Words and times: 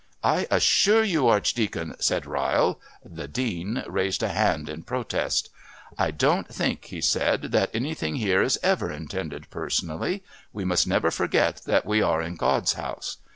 "I 0.23 0.47
assure 0.49 1.03
you, 1.03 1.27
Archdeacon,..." 1.27 1.93
said 1.99 2.25
Ryle. 2.25 2.79
The 3.05 3.27
Dean 3.27 3.83
raised 3.85 4.23
a 4.23 4.29
hand 4.29 4.67
in 4.67 4.81
protest. 4.81 5.51
"I 5.95 6.09
don't 6.09 6.47
think," 6.51 6.85
he 6.85 7.01
said, 7.01 7.51
"that 7.51 7.69
anything 7.71 8.15
here 8.15 8.41
is 8.41 8.57
ever 8.63 8.91
intended 8.91 9.51
personally. 9.51 10.23
We 10.51 10.65
must 10.65 10.87
never 10.87 11.11
forget 11.11 11.63
that 11.65 11.85
we 11.85 12.01
are 12.01 12.19
in 12.19 12.33
God's 12.35 12.73
House. 12.73 13.17